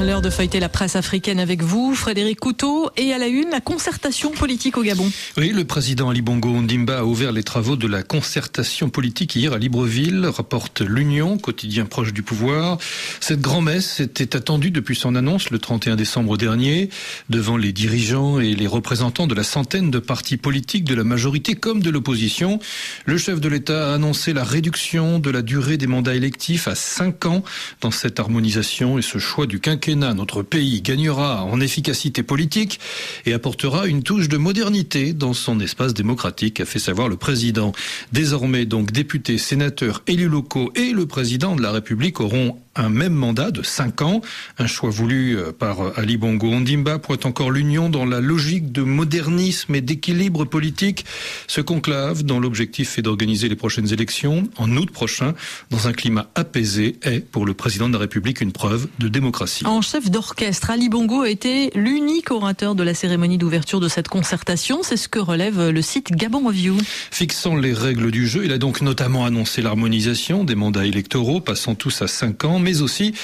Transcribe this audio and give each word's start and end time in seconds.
L'heure 0.00 0.22
de 0.22 0.30
feuilleter 0.30 0.60
la 0.60 0.68
presse 0.68 0.94
africaine 0.94 1.40
avec 1.40 1.60
vous, 1.60 1.92
Frédéric 1.92 2.38
Couteau, 2.38 2.88
et 2.96 3.12
à 3.12 3.18
la 3.18 3.26
une, 3.26 3.50
la 3.50 3.60
concertation 3.60 4.30
politique 4.30 4.78
au 4.78 4.82
Gabon. 4.84 5.10
Oui, 5.36 5.50
le 5.50 5.64
président 5.64 6.08
Ali 6.08 6.22
Bongo 6.22 6.50
Ondimba 6.50 7.00
a 7.00 7.04
ouvert 7.04 7.32
les 7.32 7.42
travaux 7.42 7.74
de 7.74 7.88
la 7.88 8.04
concertation 8.04 8.90
politique 8.90 9.34
hier 9.34 9.52
à 9.52 9.58
Libreville, 9.58 10.24
rapporte 10.26 10.82
l'Union, 10.82 11.36
quotidien 11.36 11.84
proche 11.84 12.12
du 12.12 12.22
pouvoir. 12.22 12.78
Cette 13.18 13.40
grand-messe 13.40 13.98
était 13.98 14.36
attendue 14.36 14.70
depuis 14.70 14.94
son 14.94 15.16
annonce 15.16 15.50
le 15.50 15.58
31 15.58 15.96
décembre 15.96 16.36
dernier, 16.36 16.90
devant 17.28 17.56
les 17.56 17.72
dirigeants 17.72 18.38
et 18.38 18.54
les 18.54 18.68
représentants 18.68 19.26
de 19.26 19.34
la 19.34 19.42
centaine 19.42 19.90
de 19.90 19.98
partis 19.98 20.36
politiques 20.36 20.84
de 20.84 20.94
la 20.94 21.02
majorité 21.02 21.56
comme 21.56 21.82
de 21.82 21.90
l'opposition. 21.90 22.60
Le 23.04 23.18
chef 23.18 23.40
de 23.40 23.48
l'État 23.48 23.90
a 23.90 23.94
annoncé 23.94 24.32
la 24.32 24.44
réduction 24.44 25.18
de 25.18 25.30
la 25.30 25.42
durée 25.42 25.76
des 25.76 25.88
mandats 25.88 26.14
électifs 26.14 26.68
à 26.68 26.76
5 26.76 27.26
ans 27.26 27.42
dans 27.80 27.90
cette 27.90 28.20
harmonisation 28.20 28.96
et 28.96 29.02
ce 29.02 29.18
choix 29.18 29.46
du 29.46 29.58
quinquennat 29.58 29.87
notre 29.94 30.42
pays 30.42 30.82
gagnera 30.82 31.44
en 31.44 31.60
efficacité 31.60 32.22
politique 32.22 32.80
et 33.26 33.32
apportera 33.32 33.86
une 33.86 34.02
touche 34.02 34.28
de 34.28 34.36
modernité 34.36 35.12
dans 35.12 35.32
son 35.32 35.60
espace 35.60 35.94
démocratique, 35.94 36.60
a 36.60 36.64
fait 36.64 36.78
savoir 36.78 37.08
le 37.08 37.16
président. 37.16 37.72
Désormais, 38.12 38.66
donc, 38.66 38.92
députés, 38.92 39.38
sénateurs, 39.38 40.02
élus 40.06 40.28
locaux 40.28 40.72
et 40.74 40.92
le 40.92 41.06
président 41.06 41.56
de 41.56 41.62
la 41.62 41.72
République 41.72 42.20
auront 42.20 42.58
un 42.78 42.88
même 42.88 43.12
mandat 43.12 43.50
de 43.50 43.62
5 43.62 44.02
ans, 44.02 44.20
un 44.58 44.66
choix 44.66 44.90
voulu 44.90 45.36
euh, 45.36 45.52
par 45.52 45.80
euh, 45.80 45.92
Ali 45.96 46.16
Bongo 46.16 46.48
Ondimba 46.48 46.98
pointe 46.98 47.26
encore 47.26 47.50
l'union 47.50 47.90
dans 47.90 48.04
la 48.04 48.20
logique 48.20 48.72
de 48.72 48.82
modernisme 48.82 49.74
et 49.74 49.80
d'équilibre 49.80 50.44
politique. 50.44 51.04
Ce 51.46 51.60
conclave, 51.60 52.22
dont 52.22 52.40
l'objectif 52.40 52.98
est 52.98 53.02
d'organiser 53.02 53.48
les 53.48 53.56
prochaines 53.56 53.92
élections 53.92 54.48
en 54.56 54.74
août 54.76 54.90
prochain, 54.90 55.34
dans 55.70 55.88
un 55.88 55.92
climat 55.92 56.30
apaisé, 56.34 56.96
est 57.02 57.20
pour 57.20 57.44
le 57.44 57.54
président 57.54 57.88
de 57.88 57.94
la 57.94 57.98
République 57.98 58.40
une 58.40 58.52
preuve 58.52 58.88
de 58.98 59.08
démocratie. 59.08 59.66
En 59.66 59.82
chef 59.82 60.10
d'orchestre, 60.10 60.70
Ali 60.70 60.88
Bongo 60.88 61.22
a 61.22 61.30
été 61.30 61.70
l'unique 61.74 62.30
orateur 62.30 62.74
de 62.74 62.82
la 62.82 62.94
cérémonie 62.94 63.38
d'ouverture 63.38 63.80
de 63.80 63.88
cette 63.88 64.08
concertation. 64.08 64.80
C'est 64.82 64.96
ce 64.96 65.08
que 65.08 65.18
relève 65.18 65.70
le 65.70 65.82
site 65.82 66.12
Gabon 66.12 66.46
Review. 66.46 66.76
Fixant 67.10 67.56
les 67.56 67.72
règles 67.72 68.10
du 68.10 68.26
jeu, 68.26 68.44
il 68.44 68.52
a 68.52 68.58
donc 68.58 68.82
notamment 68.82 69.24
annoncé 69.24 69.62
l'harmonisation 69.62 70.44
des 70.44 70.54
mandats 70.54 70.86
électoraux, 70.86 71.40
passant 71.40 71.74
tous 71.74 72.02
à 72.02 72.06
5 72.06 72.44
ans, 72.44 72.58
mais 72.68 72.82
aussi 72.82 73.14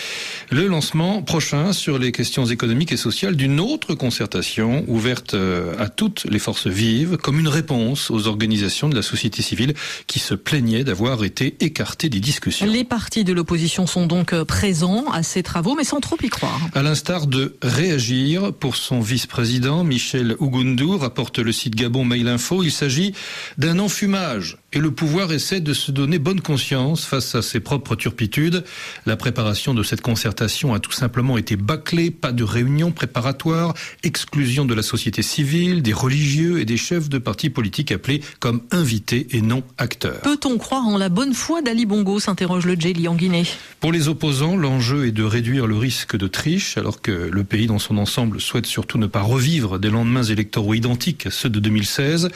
le 0.51 0.67
lancement 0.67 1.21
prochain 1.21 1.75
sur 1.75 1.99
les 1.99 2.13
questions 2.13 2.47
économiques 2.47 2.93
et 2.93 2.97
sociales 2.97 3.37
d'une 3.37 3.61
autre 3.61 3.95
concertation 3.95 4.85
ouverte 4.89 5.35
euh, 5.35 5.75
à 5.79 5.91
toutes 5.91 6.25
les 6.31 6.39
forces 6.39 6.67
vives 6.67 7.19
comme 7.19 7.39
une 7.39 7.49
réponse 7.49 8.11
aux 8.11 8.27
organisations 8.27 8.89
de 8.89 8.95
la 8.95 9.03
société 9.03 9.43
civile 9.43 9.75
qui 10.07 10.19
se 10.19 10.35
plaignaient 10.35 10.83
d'avoir 10.83 11.25
été 11.25 11.57
écartées 11.61 12.09
des 12.09 12.21
discussions. 12.21 12.67
Les 12.67 12.85
partis 12.85 13.25
de 13.25 13.35
l'opposition 13.35 13.87
sont 13.87 14.07
donc 14.07 14.33
euh, 14.33 14.47
présents 14.47 15.05
à 15.13 15.23
ces 15.23 15.43
travaux, 15.43 15.75
mais 15.77 15.85
sans 15.85 16.01
trop 16.01 16.17
y 16.23 16.29
croire. 16.29 16.61
À 16.73 16.83
l'instar 16.83 17.27
de 17.27 17.59
réagir 17.61 18.55
pour 18.55 18.77
son 18.77 19.01
vice-président, 19.01 19.85
Michel 19.85 20.37
Ougoundou, 20.39 20.97
rapporte 20.97 21.39
le 21.39 21.53
site 21.53 21.75
Gabon 21.75 22.07
Mail 22.07 22.29
Info, 22.29 22.63
il 22.63 22.73
s'agit 22.73 23.13
d'un 23.59 23.79
enfumage 23.79 24.57
et 24.75 24.81
le 24.81 24.91
pouvoir 24.91 25.33
essaie 25.33 25.61
de 25.61 25.73
se 25.73 25.93
donner 25.93 26.19
bonne 26.19 26.41
conscience 26.41 27.05
face 27.05 27.35
à 27.37 27.43
ses 27.43 27.61
propres 27.61 27.95
turpitudes. 27.95 28.65
La 29.07 29.17
préparation 29.17 29.73
de 29.73 29.83
cette 29.83 30.01
concertation 30.01 30.75
a 30.75 30.81
tout 30.81 30.93
simplement 30.93 31.39
été 31.39 31.57
bâclée, 31.57 32.11
pas 32.11 32.33
de 32.33 32.43
réunion 32.43 32.91
préparatoire, 32.91 33.75
exclusion 34.03 34.65
de 34.65 34.75
la 34.75 34.83
société 34.83 35.23
civile, 35.23 35.81
des 35.83 35.93
religieux 35.93 36.61
et 36.61 36.65
des 36.65 36.77
chefs 36.77 37.09
de 37.09 37.19
partis 37.19 37.51
politiques 37.51 37.93
appelés 37.93 38.21
comme 38.41 38.63
invités 38.73 39.29
et 39.31 39.43
non 39.43 39.63
acteurs. 39.79 40.21
Peut-on 40.23 40.59
croire 40.59 40.87
en 40.87 40.99
la 40.99 41.09
bonne 41.09 41.35
foi 41.35 41.63
d'Ali 41.63 41.87
Bongo 41.87 42.19
s'interroge 42.19 42.67
le 42.67 42.75
Djeli 42.75 43.07
en 43.07 43.15
Guinée. 43.15 43.45
Pour 43.79 43.93
les 43.93 44.09
opposants, 44.09 44.57
l'enjeu 44.57 45.07
est 45.07 45.13
de 45.13 45.23
réduire 45.23 45.67
le 45.67 45.77
risque 45.77 46.17
de 46.17 46.27
triche, 46.27 46.77
alors 46.79 47.01
que 47.01 47.13
le 47.13 47.45
pays 47.45 47.67
dans 47.67 47.79
son 47.79 47.97
ensemble 47.97 48.41
souhaite 48.41 48.67
surtout 48.67 48.99
ne 48.99 49.07
pas 49.07 49.23
revivre 49.23 49.79
des 49.79 49.91
lendemains 49.91 50.25
électoraux 50.25 50.75
identiques 50.75 51.27
à 51.27 51.31
ceux 51.31 51.49
de 51.49 51.61
2016. 51.61 52.31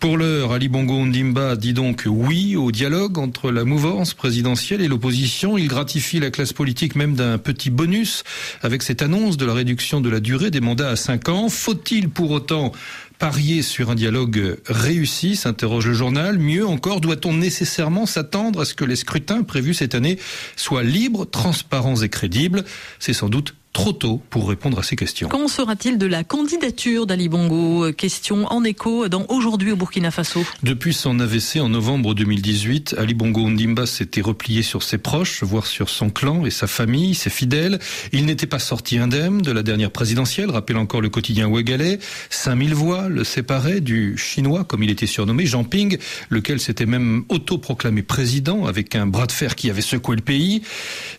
Pour 0.00 0.16
l'heure, 0.16 0.52
Ali 0.52 0.68
Bongo 0.68 0.94
Ondimba 0.94 1.54
dit 1.56 1.67
donc 1.72 2.04
oui 2.06 2.56
au 2.56 2.70
dialogue 2.72 3.18
entre 3.18 3.50
la 3.50 3.64
mouvance 3.64 4.14
présidentielle 4.14 4.80
et 4.80 4.88
l'opposition. 4.88 5.58
Il 5.58 5.68
gratifie 5.68 6.20
la 6.20 6.30
classe 6.30 6.52
politique 6.52 6.94
même 6.94 7.14
d'un 7.14 7.38
petit 7.38 7.70
bonus 7.70 8.24
avec 8.62 8.82
cette 8.82 9.02
annonce 9.02 9.36
de 9.36 9.46
la 9.46 9.54
réduction 9.54 10.00
de 10.00 10.10
la 10.10 10.20
durée 10.20 10.50
des 10.50 10.60
mandats 10.60 10.90
à 10.90 10.96
5 10.96 11.28
ans. 11.28 11.48
Faut-il 11.48 12.08
pour 12.08 12.30
autant 12.30 12.72
parier 13.18 13.62
sur 13.62 13.90
un 13.90 13.94
dialogue 13.94 14.58
réussi, 14.66 15.36
s'interroge 15.36 15.88
le 15.88 15.94
journal. 15.94 16.38
Mieux 16.38 16.66
encore, 16.66 17.00
doit-on 17.00 17.34
nécessairement 17.34 18.06
s'attendre 18.06 18.60
à 18.60 18.64
ce 18.64 18.74
que 18.74 18.84
les 18.84 18.96
scrutins 18.96 19.42
prévus 19.42 19.74
cette 19.74 19.94
année 19.94 20.18
soient 20.56 20.84
libres, 20.84 21.26
transparents 21.28 22.00
et 22.02 22.08
crédibles? 22.08 22.64
C'est 22.98 23.12
sans 23.12 23.28
doute 23.28 23.54
trop 23.72 23.92
tôt 23.92 24.20
pour 24.30 24.48
répondre 24.48 24.78
à 24.78 24.82
ces 24.82 24.96
questions. 24.96 25.28
Qu'en 25.28 25.48
sera-t-il 25.48 25.98
de 25.98 26.06
la 26.06 26.24
candidature 26.24 27.06
d'Ali 27.06 27.28
Bongo 27.28 27.92
Question 27.92 28.46
en 28.46 28.64
écho 28.64 29.08
dans 29.08 29.26
Aujourd'hui 29.28 29.72
au 29.72 29.76
Burkina 29.76 30.10
Faso. 30.10 30.44
Depuis 30.62 30.94
son 30.94 31.20
AVC 31.20 31.60
en 31.60 31.68
novembre 31.68 32.14
2018, 32.14 32.96
Ali 32.98 33.14
Bongo 33.14 33.42
Ondimba 33.42 33.86
s'était 33.86 34.20
replié 34.20 34.62
sur 34.62 34.82
ses 34.82 34.98
proches, 34.98 35.42
voire 35.42 35.66
sur 35.66 35.88
son 35.88 36.10
clan 36.10 36.44
et 36.46 36.50
sa 36.50 36.66
famille, 36.66 37.14
ses 37.14 37.30
fidèles. 37.30 37.78
Il 38.12 38.26
n'était 38.26 38.46
pas 38.46 38.58
sorti 38.58 38.98
indemne 38.98 39.42
de 39.42 39.52
la 39.52 39.62
dernière 39.62 39.90
présidentielle, 39.90 40.50
rappelle 40.50 40.76
encore 40.78 41.00
le 41.00 41.08
quotidien 41.08 41.46
Ouagalais. 41.46 41.98
5000 42.30 42.74
voix 42.74 43.08
le 43.08 43.22
séparaient 43.24 43.80
du 43.80 44.16
chinois, 44.16 44.64
comme 44.64 44.82
il 44.82 44.90
était 44.90 45.06
surnommé, 45.06 45.46
Jean 45.46 45.64
Ping, 45.64 45.98
lequel 46.30 46.60
s'était 46.60 46.86
même 46.86 47.24
autoproclamé 47.28 48.02
président 48.02 48.66
avec 48.66 48.96
un 48.96 49.06
bras 49.06 49.26
de 49.26 49.32
fer 49.32 49.54
qui 49.54 49.70
avait 49.70 49.82
secoué 49.82 50.16
le 50.16 50.22
pays. 50.22 50.62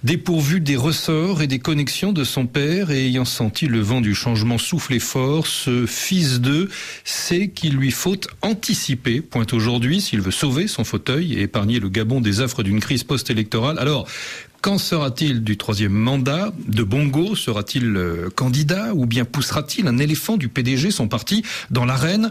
Dépourvu 0.04 0.60
des 0.60 0.76
ressorts 0.76 1.42
et 1.42 1.48
des 1.48 1.60
connexions 1.60 2.12
de 2.12 2.24
son 2.24 2.39
père 2.46 2.92
et 2.92 3.08
ayant 3.08 3.26
senti 3.26 3.68
le 3.68 3.80
vent 3.80 4.02
du 4.02 4.16
changement 4.16 4.58
souffler 4.58 5.00
fort, 5.00 5.48
ce 5.48 5.86
fils 5.86 6.40
d'eux 6.40 6.70
sait 7.04 7.50
qu'il 7.50 7.76
lui 7.76 7.92
faut 7.92 8.20
anticiper, 8.42 9.22
pointe 9.22 9.54
aujourd'hui, 9.54 10.02
s'il 10.02 10.22
veut 10.22 10.32
sauver 10.32 10.68
son 10.68 10.84
fauteuil 10.84 11.34
et 11.34 11.42
épargner 11.42 11.80
le 11.80 11.90
Gabon 11.90 12.22
des 12.22 12.42
affres 12.42 12.64
d'une 12.64 12.80
crise 12.80 13.04
post-électorale. 13.04 13.80
Alors, 13.80 14.08
Qu'en 14.62 14.78
sera-t-il 14.78 15.42
du 15.42 15.56
troisième 15.56 15.94
mandat 15.94 16.52
de 16.68 16.84
Bongo 16.84 17.34
Sera-t-il 17.34 17.96
euh, 17.96 18.30
candidat 18.36 18.94
ou 18.94 19.06
bien 19.06 19.24
poussera-t-il 19.24 19.88
un 19.88 19.98
éléphant 19.98 20.36
du 20.36 20.50
PDG, 20.50 20.92
son 20.92 21.08
parti, 21.08 21.44
dans 21.72 21.86
l'arène? 21.86 22.30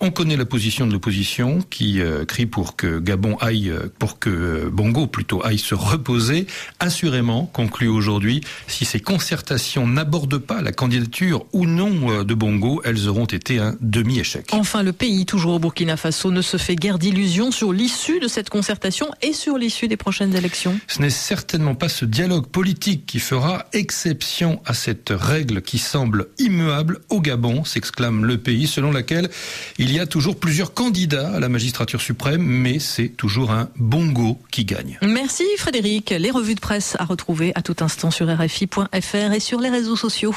On 0.00 0.10
connaît 0.10 0.36
la 0.36 0.44
position 0.44 0.88
de 0.88 0.92
l'opposition 0.92 1.60
qui 1.70 2.00
euh, 2.00 2.24
crie 2.24 2.46
pour 2.46 2.74
que 2.74 2.98
Gabon 2.98 3.36
aille, 3.36 3.70
euh, 3.70 3.92
pour 3.96 4.18
que 4.18 4.68
Bongo 4.72 5.06
plutôt 5.06 5.44
aille 5.44 5.58
se 5.58 5.76
reposer. 5.76 6.48
Assurément, 6.80 7.46
conclut 7.46 7.88
aujourd'hui, 7.88 8.40
si 8.66 8.84
ces 8.84 8.98
concertations 8.98 9.86
n'abordent 9.86 10.38
pas 10.38 10.62
la 10.62 10.72
candidature 10.72 11.46
ou 11.52 11.64
non 11.64 12.24
de 12.24 12.34
Bongo, 12.34 12.82
elles 12.84 13.06
auront 13.06 13.26
été 13.26 13.60
un 13.60 13.76
demi-échec. 13.80 14.48
Enfin, 14.50 14.82
le 14.82 14.92
pays, 14.92 15.26
toujours 15.26 15.54
au 15.54 15.58
Burkina 15.60 15.96
Faso, 15.96 16.32
ne 16.32 16.42
se 16.42 16.56
fait 16.56 16.74
guère 16.74 16.98
d'illusions 16.98 17.52
sur 17.52 17.72
l'issue 17.72 18.18
de 18.18 18.26
cette 18.26 18.50
concertation 18.50 19.08
et 19.22 19.32
sur 19.32 19.58
l'issue 19.58 19.86
des 19.86 19.96
prochaines 19.96 20.34
élections. 20.34 20.78
Ce 20.88 21.00
n'est 21.00 21.10
certainement 21.10 21.67
pas 21.74 21.88
ce 21.88 22.04
dialogue 22.04 22.46
politique 22.46 23.06
qui 23.06 23.18
fera 23.18 23.66
exception 23.72 24.60
à 24.64 24.74
cette 24.74 25.10
règle 25.10 25.62
qui 25.62 25.78
semble 25.78 26.28
immuable 26.38 27.00
au 27.08 27.20
Gabon, 27.20 27.64
s'exclame 27.64 28.24
le 28.24 28.38
pays, 28.38 28.66
selon 28.66 28.92
laquelle 28.92 29.30
il 29.78 29.92
y 29.92 30.00
a 30.00 30.06
toujours 30.06 30.38
plusieurs 30.38 30.74
candidats 30.74 31.34
à 31.34 31.40
la 31.40 31.48
magistrature 31.48 32.00
suprême, 32.00 32.42
mais 32.42 32.78
c'est 32.78 33.08
toujours 33.08 33.50
un 33.50 33.68
bongo 33.76 34.38
qui 34.50 34.64
gagne. 34.64 34.98
Merci 35.02 35.44
Frédéric. 35.56 36.10
Les 36.10 36.30
revues 36.30 36.54
de 36.54 36.60
presse 36.60 36.96
à 36.98 37.04
retrouver 37.04 37.52
à 37.54 37.62
tout 37.62 37.76
instant 37.80 38.10
sur 38.10 38.26
RFI.fr 38.28 39.32
et 39.32 39.40
sur 39.40 39.60
les 39.60 39.70
réseaux 39.70 39.96
sociaux. 39.96 40.34